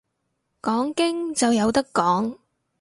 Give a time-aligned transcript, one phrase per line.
[0.63, 2.35] 講經就有得講